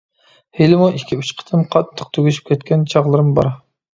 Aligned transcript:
ھېلىمۇ 0.59 0.87
ئىككى-ئۈچ 0.99 1.29
قېتىم 1.41 1.67
قاتتىق 1.75 2.09
تۈگىشىپ 2.19 2.49
كەتكەن 2.53 2.87
چاغلىرىم 2.95 3.31
بار. 3.41 3.53